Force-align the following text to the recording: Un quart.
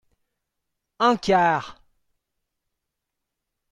Un 0.97 1.15
quart. 1.15 1.79